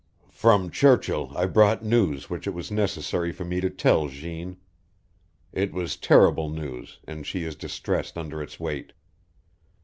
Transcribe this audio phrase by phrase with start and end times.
[0.31, 4.57] From Churchill I brought news which it was necessary for me to tell Jeanne.
[5.53, 8.93] It was terrible news, and she is distressed under its weight.